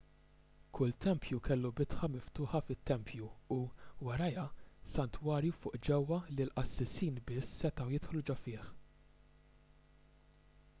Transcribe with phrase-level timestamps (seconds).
[0.77, 3.59] kull tempju kellu bitħa miftuħa fit-tempju u
[4.09, 4.47] warajha
[4.95, 8.69] santwarju fuq ġewwa li l-qassisin biss setgħu jidħlu ġo fih